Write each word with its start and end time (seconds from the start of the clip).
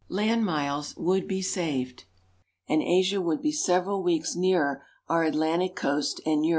sand 0.11 0.43
miles 0.43 0.95
would 0.97 1.27
be 1.27 1.43
saved, 1.43 2.05
and 2.67 2.81
Asia 2.81 3.21
would 3.21 3.39
be 3.39 3.51
several 3.51 4.01
weeks 4.01 4.35
nearer 4.35 4.83
our 5.07 5.21
Atlantic 5.23 5.75
coast 5.75 6.19
and 6.25 6.43
Europe. 6.43 6.49